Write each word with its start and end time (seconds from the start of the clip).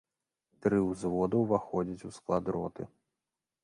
Тры 0.65 0.79
ўзвода 0.85 1.35
ўваходзяць 1.43 2.05
у 2.11 2.15
склад 2.19 2.45
роты. 2.57 2.93